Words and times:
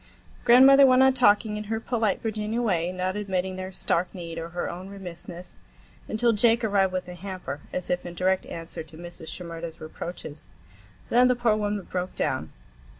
Grandmother 0.45 0.83
went 0.87 1.03
on 1.03 1.13
talking 1.13 1.57
in 1.57 1.65
her 1.65 1.79
polite 1.79 2.23
Virginia 2.23 2.59
way, 2.59 2.91
not 2.91 3.15
admitting 3.15 3.55
their 3.55 3.71
stark 3.71 4.07
need 4.15 4.39
or 4.39 4.49
her 4.49 4.67
own 4.67 4.89
remissness, 4.89 5.59
until 6.07 6.33
Jake 6.33 6.63
arrived 6.63 6.91
with 6.91 7.05
the 7.05 7.13
hamper, 7.13 7.61
as 7.71 7.87
if 7.87 8.03
in 8.03 8.15
direct 8.15 8.47
answer 8.47 8.81
to 8.81 8.97
Mrs. 8.97 9.27
Shimerda's 9.27 9.79
reproaches. 9.79 10.49
Then 11.09 11.27
the 11.27 11.35
poor 11.35 11.55
woman 11.55 11.83
broke 11.85 12.15
down. 12.15 12.51